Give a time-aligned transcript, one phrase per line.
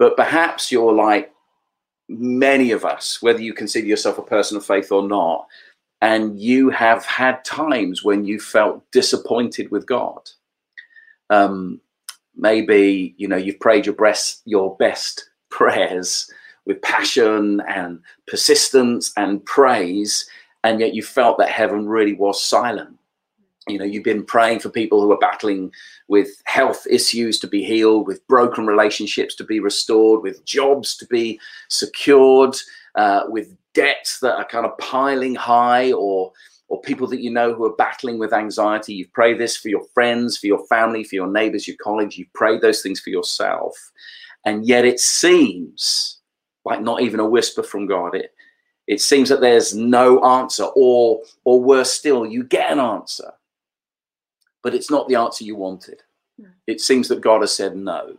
[0.00, 1.30] But perhaps you're like
[2.08, 5.46] many of us, whether you consider yourself a person of faith or not,
[6.00, 10.30] and you have had times when you felt disappointed with God.
[11.28, 11.82] Um,
[12.34, 16.30] maybe you know you've prayed your best your best prayers
[16.64, 20.24] with passion and persistence and praise,
[20.64, 22.96] and yet you felt that heaven really was silent.
[23.70, 25.72] You know, you've been praying for people who are battling
[26.08, 31.06] with health issues to be healed, with broken relationships to be restored, with jobs to
[31.06, 32.56] be secured,
[32.96, 36.32] uh, with debts that are kind of piling high, or
[36.68, 38.94] or people that you know who are battling with anxiety.
[38.94, 42.16] You've prayed this for your friends, for your family, for your neighbors, your colleagues.
[42.16, 43.76] You've prayed those things for yourself,
[44.44, 46.18] and yet it seems
[46.64, 48.14] like not even a whisper from God.
[48.14, 48.32] It
[48.86, 53.32] it seems that there's no answer, or or worse still, you get an answer,
[54.62, 56.02] but it's not the answer you wanted.
[56.40, 56.48] Hmm.
[56.66, 58.16] It seems that God has said no.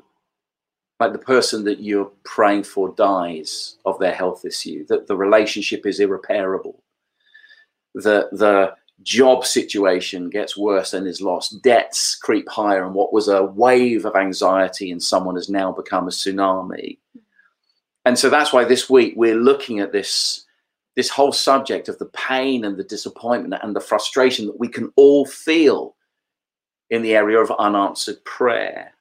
[1.00, 5.86] Like the person that you're praying for dies of their health issue, that the relationship
[5.86, 6.84] is irreparable,
[7.96, 13.28] that the job situation gets worse and is lost, debts creep higher, and what was
[13.28, 16.98] a wave of anxiety in someone has now become a tsunami.
[18.06, 20.46] And so that's why this week we're looking at this
[20.96, 24.92] this whole subject of the pain and the disappointment and the frustration that we can
[24.98, 25.96] all feel
[26.92, 28.94] in the area of unanswered prayer.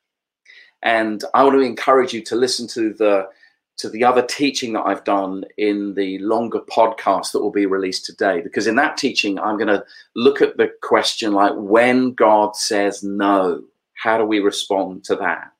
[0.82, 3.28] And I want to encourage you to listen to the
[3.76, 8.04] to the other teaching that I've done in the longer podcast that will be released
[8.04, 8.42] today.
[8.42, 9.82] Because in that teaching, I'm going to
[10.14, 13.62] look at the question like when God says no,
[13.94, 15.52] how do we respond to that?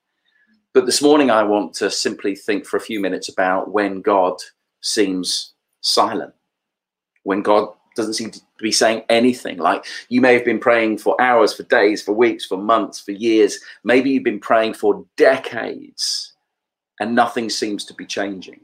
[0.74, 4.36] But this morning, I want to simply think for a few minutes about when God
[4.82, 6.34] seems silent,
[7.22, 7.70] when God
[8.00, 9.58] doesn't seem to be saying anything.
[9.58, 13.12] Like you may have been praying for hours, for days, for weeks, for months, for
[13.12, 13.58] years.
[13.84, 16.34] Maybe you've been praying for decades
[17.00, 18.60] and nothing seems to be changing.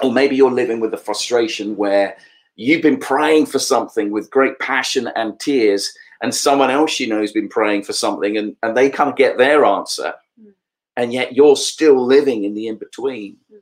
[0.00, 2.16] Or maybe you're living with the frustration where
[2.56, 7.20] you've been praying for something with great passion and tears, and someone else you know
[7.20, 10.14] has been praying for something and, and they of get their answer.
[10.40, 10.52] Mm.
[10.96, 13.60] And yet you're still living in the in between mm.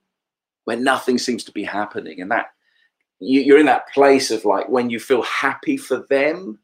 [0.64, 2.20] where nothing seems to be happening.
[2.20, 2.50] And that
[3.20, 6.58] you, you're in that place of like when you feel happy for them,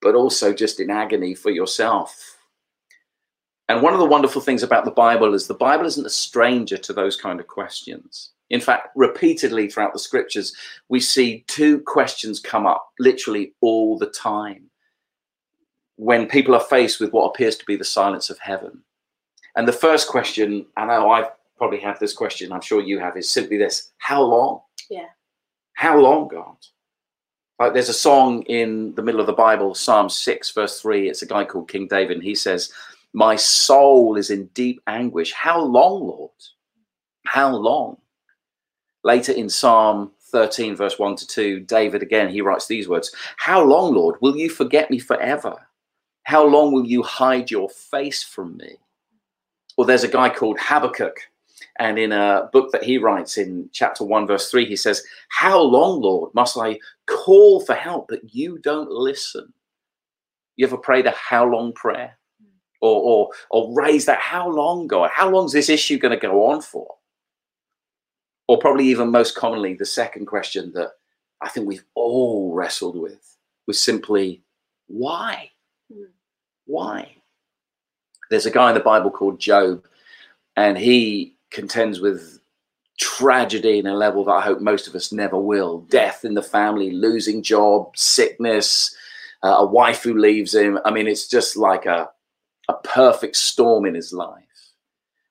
[0.00, 2.36] but also just in agony for yourself.
[3.68, 6.78] And one of the wonderful things about the Bible is the Bible isn't a stranger
[6.78, 8.30] to those kind of questions.
[8.50, 10.54] In fact, repeatedly throughout the scriptures,
[10.88, 14.70] we see two questions come up literally all the time
[15.96, 18.82] when people are faced with what appears to be the silence of heaven.
[19.56, 23.16] And the first question, I know I've probably had this question, I'm sure you have,
[23.16, 24.60] is simply this How long?
[24.88, 25.08] Yeah.
[25.78, 26.56] How long, God?
[27.60, 31.08] Like there's a song in the middle of the Bible, Psalm 6, verse 3.
[31.08, 32.72] It's a guy called King David, and he says,
[33.12, 35.32] My soul is in deep anguish.
[35.32, 36.32] How long, Lord?
[37.26, 37.96] How long?
[39.04, 43.62] Later in Psalm 13, verse 1 to 2, David again, he writes these words How
[43.62, 45.54] long, Lord, will you forget me forever?
[46.24, 48.78] How long will you hide your face from me?
[49.76, 51.20] Well, there's a guy called Habakkuk
[51.78, 55.60] and in a book that he writes in chapter 1, verse 3, he says, How
[55.60, 59.52] long, Lord, must I call for help, but you don't listen?
[60.56, 62.18] You ever prayed a how long prayer?
[62.80, 65.10] Or, or, or raise that, how long, God?
[65.12, 66.94] How long is this issue going to go on for?
[68.46, 70.92] Or probably even most commonly, the second question that
[71.40, 73.36] I think we've all wrestled with
[73.66, 74.42] was simply,
[74.86, 75.50] why?
[76.66, 77.16] Why?
[78.30, 79.84] There's a guy in the Bible called Job,
[80.56, 82.40] and he contends with
[82.98, 85.80] tragedy in a level that I hope most of us never will.
[85.82, 88.94] Death in the family, losing job, sickness,
[89.42, 90.78] uh, a wife who leaves him.
[90.84, 92.10] I mean, it's just like a,
[92.68, 94.42] a perfect storm in his life.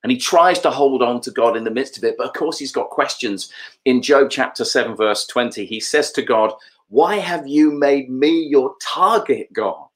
[0.04, 2.16] And he tries to hold on to God in the midst of it.
[2.18, 3.52] But of course, he's got questions.
[3.84, 6.54] In Job chapter 7, verse 20, he says to God,
[6.88, 9.90] Why have you made me your target, God?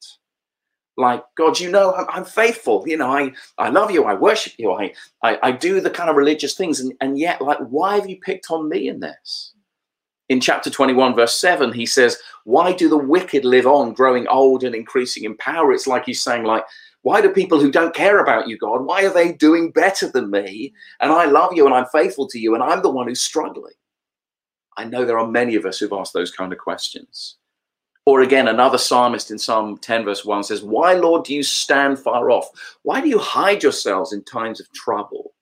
[1.02, 4.54] Like god you know I'm, I'm, faithful you know i i love you i worship
[4.56, 7.96] you I, I i do the kind of religious things and and yet like why
[7.96, 9.52] have you picked on me in this?
[10.28, 14.64] In chapter 21 verse 7 he says why do the wicked live on growing old
[14.64, 15.72] and increasing in power?
[15.72, 16.64] It's like he's saying like
[17.02, 20.30] why do people who don't care about you god why are they doing better than
[20.30, 20.72] me?
[21.00, 23.74] And i love you and i'm faithful to you and i'm the one who's struggling.
[24.78, 27.36] I know there are many of us who've asked those kind of questions
[28.04, 31.98] or again, another psalmist in Psalm 10, verse 1 says, Why, Lord, do you stand
[31.98, 32.48] far off?
[32.82, 35.34] Why do you hide yourselves in times of trouble?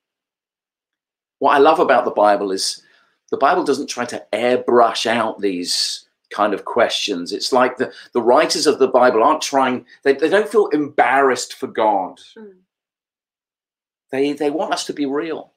[1.39, 2.83] What I love about the Bible is
[3.31, 7.33] the Bible doesn't try to airbrush out these kind of questions.
[7.33, 11.55] It's like the, the writers of the Bible aren't trying, they, they don't feel embarrassed
[11.55, 12.21] for God.
[12.37, 12.57] Mm.
[14.13, 15.53] They, they want us to be real.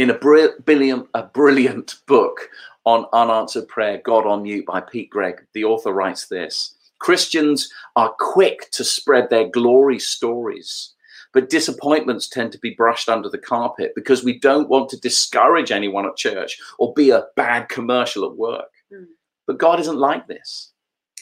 [0.00, 2.48] In a brilliant, a brilliant book
[2.86, 8.14] on unanswered prayer, God on Mute by Pete Greig, the author writes this Christians are
[8.18, 10.94] quick to spread their glory stories,
[11.34, 15.70] but disappointments tend to be brushed under the carpet because we don't want to discourage
[15.70, 18.72] anyone at church or be a bad commercial at work.
[18.90, 19.04] Mm.
[19.46, 20.72] But God isn't like this.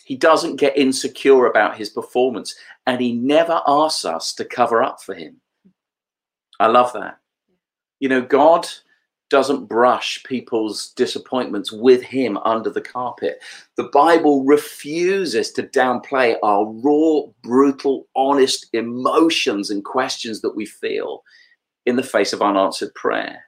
[0.04, 2.54] He doesn't get insecure about his performance
[2.86, 5.40] and he never asks us to cover up for him.
[6.60, 7.18] I love that.
[8.00, 8.66] You know, God
[9.30, 13.42] doesn't brush people's disappointments with him under the carpet.
[13.76, 21.24] The Bible refuses to downplay our raw, brutal, honest emotions and questions that we feel
[21.84, 23.44] in the face of unanswered prayer.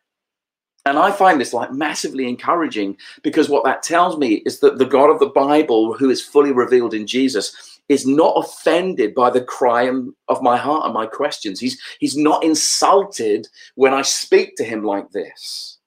[0.87, 4.87] And I find this like massively encouraging because what that tells me is that the
[4.87, 9.41] God of the Bible, who is fully revealed in Jesus, is not offended by the
[9.41, 9.91] cry
[10.29, 11.59] of my heart and my questions.
[11.59, 15.79] He's he's not insulted when I speak to him like this.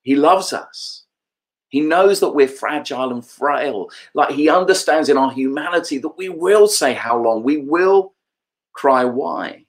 [0.00, 1.04] He loves us.
[1.68, 3.90] He knows that we're fragile and frail.
[4.14, 8.14] Like he understands in our humanity that we will say how long, we will
[8.72, 9.66] cry why.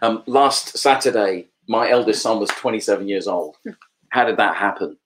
[0.00, 3.56] Um, last Saturday, my eldest son was 27 years old.
[4.10, 4.96] How did that happen?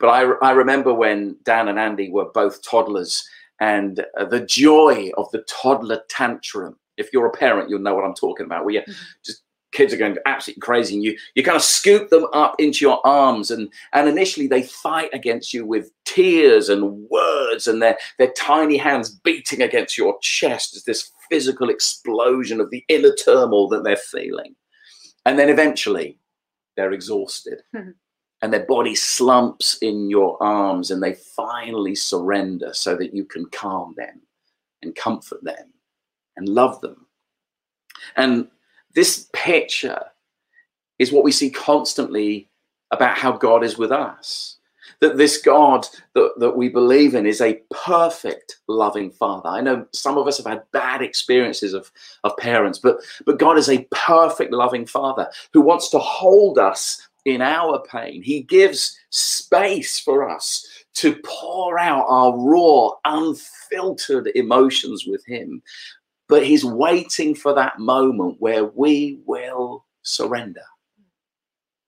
[0.00, 3.24] But I, I remember when Dan and Andy were both toddlers
[3.60, 6.76] and uh, the joy of the toddler tantrum.
[6.96, 8.64] If you're a parent, you'll know what I'm talking about.
[8.64, 8.92] Where you mm-hmm.
[9.24, 9.42] just
[9.72, 13.06] kids are going absolutely crazy, and you you kind of scoop them up into your
[13.06, 18.32] arms, and and initially they fight against you with tears and words, and their their
[18.32, 23.84] tiny hands beating against your chest as this physical explosion of the inner turmoil that
[23.84, 24.54] they're feeling,
[25.24, 26.18] and then eventually
[26.76, 27.62] they're exhausted.
[27.74, 27.90] Mm-hmm
[28.42, 33.44] and their body slumps in your arms and they finally surrender so that you can
[33.46, 34.20] calm them
[34.82, 35.72] and comfort them
[36.36, 37.06] and love them.
[38.16, 38.48] And
[38.94, 40.02] this picture
[40.98, 42.48] is what we see constantly
[42.90, 44.56] about how God is with us.
[45.00, 49.48] That this God that, that we believe in is a perfect loving father.
[49.48, 51.90] I know some of us have had bad experiences of,
[52.24, 57.08] of parents, but, but God is a perfect loving father who wants to hold us
[57.24, 58.22] in our pain.
[58.22, 65.62] He gives space for us to pour out our raw, unfiltered emotions with Him.
[66.28, 70.62] But He's waiting for that moment where we will surrender.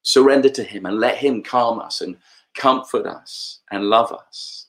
[0.03, 2.17] Surrender to Him and let Him calm us and
[2.55, 4.67] comfort us and love us.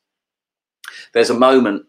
[1.13, 1.85] There's a moment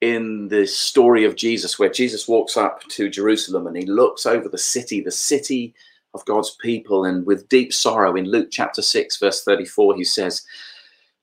[0.00, 4.48] in the story of Jesus where Jesus walks up to Jerusalem and he looks over
[4.48, 5.74] the city, the city
[6.16, 7.04] of God's people.
[7.04, 10.42] And with deep sorrow, in Luke chapter 6, verse 34, he says,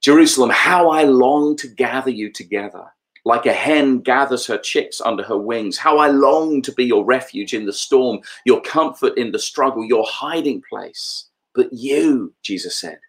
[0.02, 2.86] Jerusalem, how I long to gather you together,
[3.26, 5.78] like a hen gathers her chicks under her wings.
[5.78, 9.84] How I long to be your refuge in the storm, your comfort in the struggle,
[9.84, 11.30] your hiding place.
[11.56, 13.00] But you, Jesus said,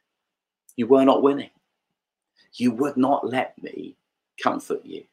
[0.76, 1.50] you were not winning.
[2.54, 3.96] You would not let me
[4.42, 5.04] comfort you.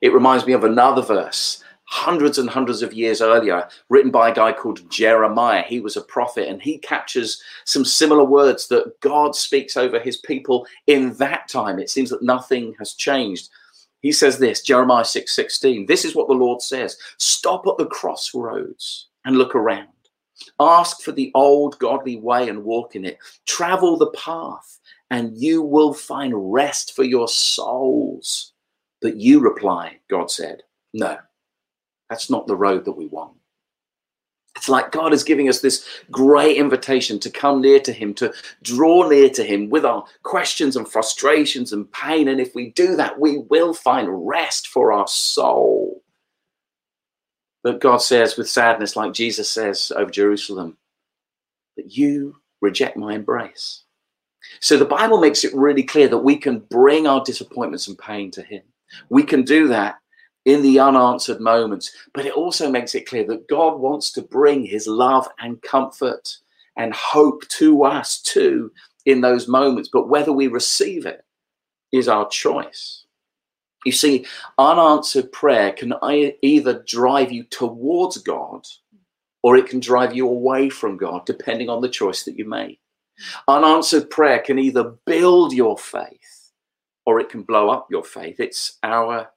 [0.00, 4.34] It reminds me of another verse hundreds and hundreds of years earlier, written by a
[4.34, 5.62] guy called Jeremiah.
[5.62, 10.16] He was a prophet and he captures some similar words that God speaks over his
[10.18, 11.78] people in that time.
[11.78, 13.48] It seems that nothing has changed.
[14.00, 15.86] He says this, Jeremiah 6 16.
[15.86, 19.88] This is what the Lord says Stop at the crossroads and look around.
[20.60, 23.18] Ask for the old godly way and walk in it.
[23.46, 24.78] Travel the path,
[25.10, 28.52] and you will find rest for your souls.
[29.00, 31.16] But you reply, God said, No,
[32.08, 33.36] that's not the road that we want.
[34.56, 38.32] It's like God is giving us this great invitation to come near to Him, to
[38.62, 42.28] draw near to Him with our questions and frustrations and pain.
[42.28, 46.02] And if we do that, we will find rest for our soul.
[47.62, 50.78] But God says with sadness, like Jesus says over Jerusalem,
[51.76, 53.82] that you reject my embrace.
[54.60, 58.30] So the Bible makes it really clear that we can bring our disappointments and pain
[58.30, 58.62] to Him.
[59.10, 59.96] We can do that
[60.46, 61.92] in the unanswered moments.
[62.14, 66.38] But it also makes it clear that God wants to bring his love and comfort
[66.76, 68.72] and hope to us too
[69.04, 69.90] in those moments.
[69.92, 71.24] But whether we receive it
[71.92, 73.04] is our choice.
[73.84, 74.26] You see,
[74.58, 75.94] unanswered prayer can
[76.42, 78.66] either drive you towards God
[79.42, 82.80] or it can drive you away from God, depending on the choice that you make.
[83.46, 86.50] Unanswered prayer can either build your faith
[87.04, 88.40] or it can blow up your faith.
[88.40, 89.30] It's our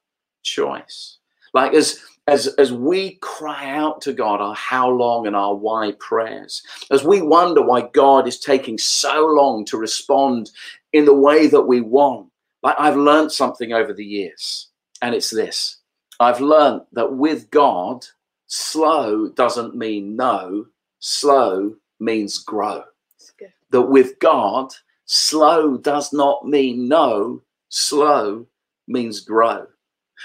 [0.44, 1.18] choice.
[1.54, 5.94] Like as as as we cry out to God our how long and our why
[6.00, 10.52] prayers, as we wonder why God is taking so long to respond
[10.94, 12.30] in the way that we want.
[12.62, 14.68] Like I've learned something over the years,
[15.02, 15.78] and it's this.
[16.20, 18.06] I've learned that with God,
[18.48, 20.68] slow doesn't mean no,
[21.00, 22.84] slow means grow.
[23.72, 24.74] That with God,
[25.06, 28.46] slow does not mean no, slow
[28.88, 29.68] means grow.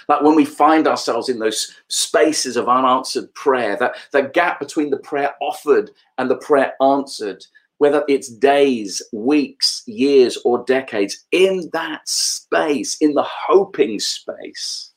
[0.09, 4.91] Like when we find ourselves in those spaces of unanswered prayer, that, that gap between
[4.91, 7.45] the prayer offered and the prayer answered,
[7.79, 14.93] whether it's days, weeks, years, or decades, in that space, in the hoping space,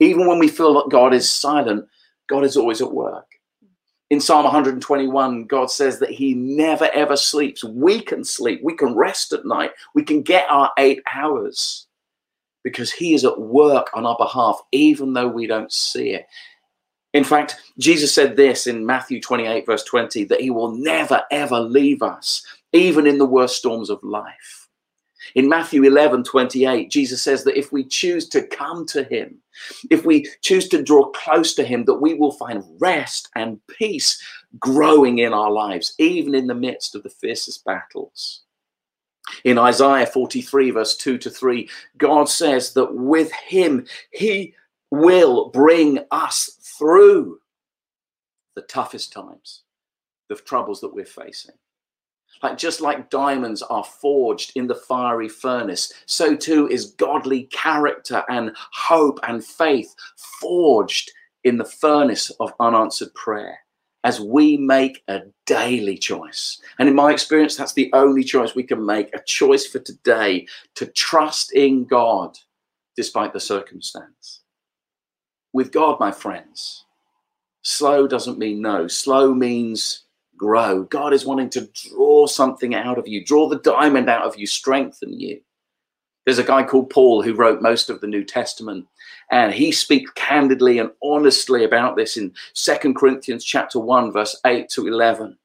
[0.00, 1.86] even when we feel that God is silent,
[2.28, 3.26] God is always at work.
[4.10, 7.62] In Psalm 121, God says that He never ever sleeps.
[7.64, 11.87] We can sleep, we can rest at night, we can get our eight hours
[12.64, 16.26] because He is at work on our behalf, even though we don't see it.
[17.14, 21.60] In fact, Jesus said this in Matthew 28, verse 20, that He will never ever
[21.60, 24.68] leave us, even in the worst storms of life.
[25.34, 29.38] In Matthew 11, 28, Jesus says that if we choose to come to him,
[29.90, 34.22] if we choose to draw close to him, that we will find rest and peace
[34.58, 38.42] growing in our lives, even in the midst of the fiercest battles.
[39.44, 44.54] In Isaiah 43, verse 2 to 3, God says that with him, he
[44.90, 47.40] will bring us through
[48.54, 49.62] the toughest times,
[50.28, 51.54] the troubles that we're facing.
[52.42, 58.22] Like just like diamonds are forged in the fiery furnace, so too is godly character
[58.28, 61.10] and hope and faith forged
[61.44, 63.58] in the furnace of unanswered prayer
[64.04, 66.60] as we make a daily choice.
[66.78, 70.46] And in my experience, that's the only choice we can make a choice for today
[70.76, 72.38] to trust in God
[72.96, 74.40] despite the circumstance.
[75.52, 76.84] With God, my friends,
[77.62, 80.04] slow doesn't mean no, slow means
[80.36, 80.84] grow.
[80.84, 84.46] God is wanting to draw something out of you, draw the diamond out of you,
[84.46, 85.40] strengthen you.
[86.24, 88.86] There's a guy called Paul who wrote most of the New Testament,
[89.30, 94.68] and he speaks candidly and honestly about this in Second Corinthians chapter 1, verse 8
[94.70, 95.36] to 11.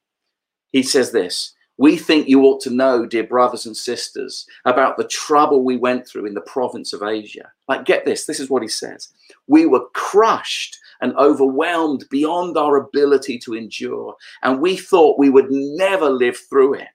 [0.72, 5.08] He says this We think you ought to know, dear brothers and sisters, about the
[5.08, 7.52] trouble we went through in the province of Asia.
[7.68, 9.10] Like, get this, this is what he says.
[9.48, 14.16] We were crushed and overwhelmed beyond our ability to endure.
[14.42, 16.88] And we thought we would never live through it.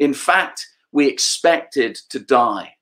[0.00, 2.74] In fact, we expected to die.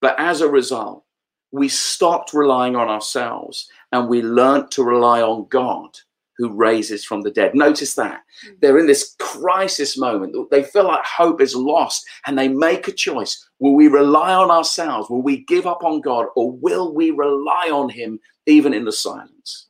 [0.00, 1.04] But as a result,
[1.52, 5.96] we stopped relying on ourselves and we learned to rely on God
[6.38, 7.54] who raises from the dead.
[7.54, 8.22] Notice that.
[8.44, 8.52] Hmm.
[8.60, 10.34] They're in this crisis moment.
[10.50, 13.46] They feel like hope is lost and they make a choice.
[13.58, 15.10] Will we rely on ourselves?
[15.10, 18.92] Will we give up on God or will we rely on Him even in the
[18.92, 19.68] silence?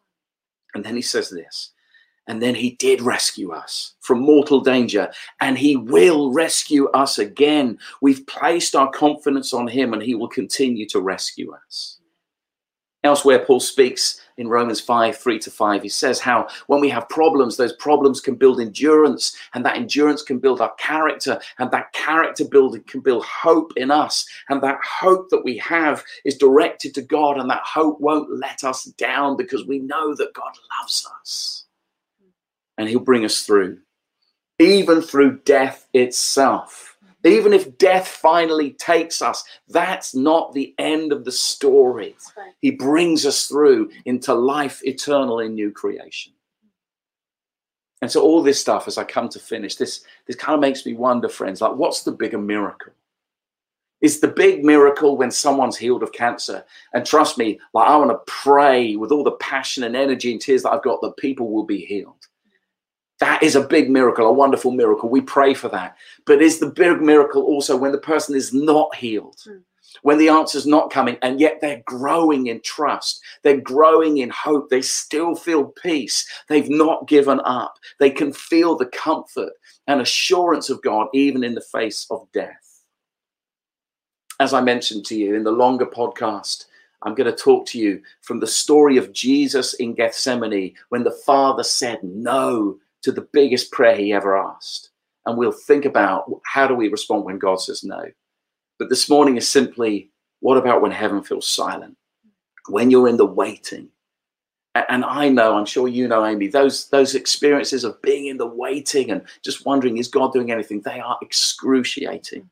[0.75, 1.73] And then he says this.
[2.29, 5.11] And then he did rescue us from mortal danger,
[5.41, 7.79] and he will rescue us again.
[8.01, 11.99] We've placed our confidence on him, and he will continue to rescue us.
[13.05, 15.83] Elsewhere, Paul speaks in Romans 5 3 to 5.
[15.83, 20.23] He says how when we have problems, those problems can build endurance, and that endurance
[20.23, 24.25] can build our character, and that character building can build hope in us.
[24.49, 28.63] And that hope that we have is directed to God, and that hope won't let
[28.63, 31.62] us down because we know that God loves us
[32.79, 33.79] and He'll bring us through,
[34.59, 36.89] even through death itself.
[37.25, 42.17] Even if death finally takes us, that's not the end of the story.
[42.37, 42.53] Right.
[42.61, 46.33] He brings us through into life eternal in new creation.
[48.01, 50.85] And so all this stuff, as I come to finish, this this kind of makes
[50.85, 52.93] me wonder, friends, like what's the bigger miracle?
[54.01, 56.65] Is the big miracle when someone's healed of cancer?
[56.93, 60.41] And trust me, like I want to pray with all the passion and energy and
[60.41, 62.27] tears that I've got that people will be healed.
[63.23, 65.09] That is a big miracle, a wonderful miracle.
[65.09, 65.97] We pray for that.
[66.27, 69.37] But is the big miracle also when the person is not healed?
[69.49, 69.63] Mm.
[70.03, 74.71] When the answer's not coming, and yet they're growing in trust, they're growing in hope,
[74.71, 79.53] they still feel peace, they've not given up, they can feel the comfort
[79.87, 82.83] and assurance of God even in the face of death.
[84.41, 86.65] As I mentioned to you in the longer podcast,
[87.03, 91.13] I'm going to talk to you from the story of Jesus in Gethsemane when the
[91.25, 94.91] Father said no to the biggest prayer he ever asked.
[95.27, 98.05] And we'll think about how do we respond when God says no.
[98.79, 101.97] But this morning is simply what about when heaven feels silent?
[102.69, 103.89] When you're in the waiting.
[104.75, 108.47] And I know, I'm sure you know, Amy, those those experiences of being in the
[108.47, 110.81] waiting and just wondering, is God doing anything?
[110.81, 112.49] They are excruciating.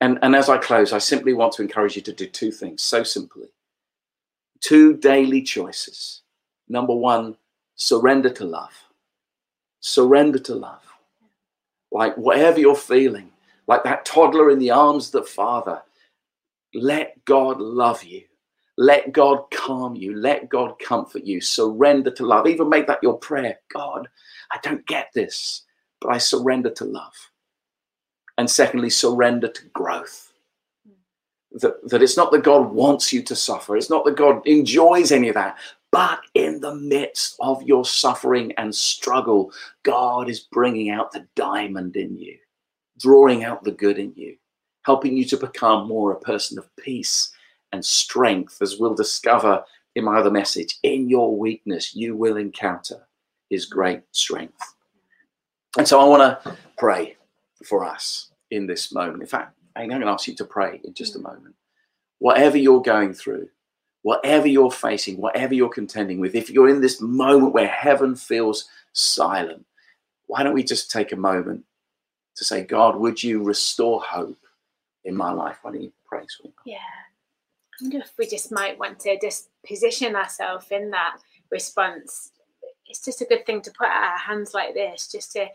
[0.00, 2.82] And, and as I close, I simply want to encourage you to do two things
[2.82, 3.46] so simply.
[4.60, 6.22] Two daily choices.
[6.68, 7.36] Number one,
[7.76, 8.72] surrender to love
[9.82, 10.80] surrender to love.
[11.90, 13.30] Like whatever you're feeling,
[13.66, 15.82] like that toddler in the arms of the Father,
[16.72, 18.22] let God love you.
[18.78, 20.16] Let God calm you.
[20.16, 21.42] Let God comfort you.
[21.42, 22.46] Surrender to love.
[22.46, 23.58] Even make that your prayer.
[23.72, 24.08] God,
[24.50, 25.64] I don't get this,
[26.00, 27.12] but I surrender to love.
[28.38, 30.32] And secondly, surrender to growth.
[31.52, 35.12] That, that it's not that God wants you to suffer, it's not that God enjoys
[35.12, 35.58] any of that,
[35.92, 41.96] but in the midst of your suffering and struggle, God is bringing out the diamond
[41.96, 42.38] in you,
[42.98, 44.36] drawing out the good in you,
[44.84, 47.30] helping you to become more a person of peace
[47.72, 49.62] and strength, as we'll discover
[49.94, 50.78] in my other message.
[50.82, 53.06] In your weakness, you will encounter
[53.50, 54.60] his great strength.
[55.76, 57.16] And so I want to pray
[57.64, 59.20] for us in this moment.
[59.20, 61.54] In fact, I'm going to ask you to pray in just a moment.
[62.18, 63.48] Whatever you're going through,
[64.02, 68.68] whatever you're facing, whatever you're contending with, if you're in this moment where heaven feels
[68.92, 69.64] silent,
[70.26, 71.64] why don't we just take a moment
[72.36, 74.38] to say, God, would you restore hope
[75.04, 75.58] in my life?
[75.62, 76.22] Why don't you pray?
[76.64, 76.76] Yeah.
[76.78, 81.18] I wonder if we just might want to just position ourselves in that
[81.50, 82.30] response.
[82.86, 85.46] It's just a good thing to put our hands like this, just to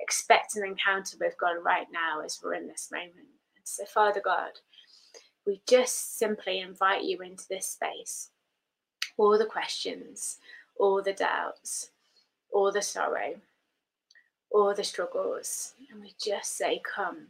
[0.00, 3.28] expect an encounter with God right now as we're in this moment.
[3.64, 4.50] So, Father God,
[5.46, 8.30] we just simply invite you into this space.
[9.16, 10.38] All the questions,
[10.78, 11.90] all the doubts,
[12.52, 13.34] all the sorrow,
[14.50, 15.74] all the struggles.
[15.90, 17.28] And we just say, Come,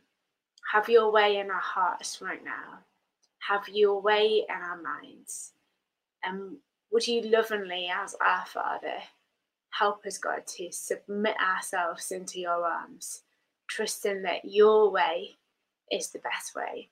[0.73, 2.81] have your way in our hearts right now.
[3.49, 5.52] Have your way in our minds.
[6.23, 6.57] And
[6.92, 8.99] would you lovingly, as our Father,
[9.71, 13.23] help us, God, to submit ourselves into your arms,
[13.66, 15.37] trusting that your way
[15.90, 16.88] is the best way.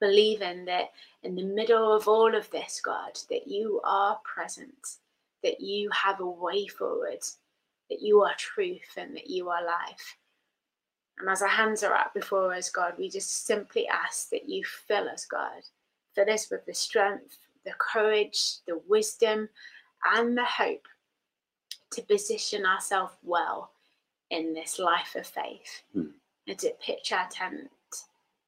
[0.00, 0.90] Believing that
[1.22, 4.96] in the middle of all of this, God, that you are present,
[5.42, 7.22] that you have a way forward,
[7.90, 10.16] that you are truth and that you are life.
[11.18, 14.62] And as our hands are up before us, God, we just simply ask that you
[14.64, 15.62] fill us, God.
[16.14, 19.48] Fill us with the strength, the courage, the wisdom,
[20.14, 20.86] and the hope
[21.90, 23.72] to position ourselves well
[24.30, 26.10] in this life of faith mm.
[26.46, 27.70] and to pitch our tent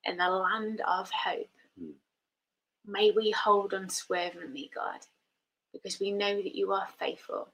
[0.04, 1.48] in the land of hope.
[1.80, 1.92] Mm.
[2.86, 5.00] May we hold unswervingly, God,
[5.72, 7.48] because we know that you are faithful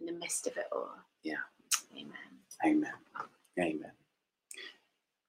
[0.00, 0.94] in the midst of it all.
[1.22, 1.36] Yeah.
[1.94, 2.12] Amen.
[2.64, 2.92] Amen.
[3.58, 3.92] Amen.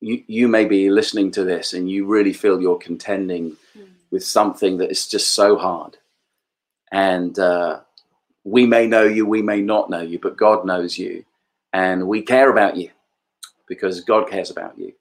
[0.02, 3.88] You, you may be listening to this and you really feel you're contending mm.
[4.12, 5.98] with something that is just so hard.
[6.91, 7.82] And uh,
[8.43, 11.26] we may know you, we may not know you, but God knows you.
[11.74, 12.89] And we care about you
[13.67, 14.93] because God cares about you.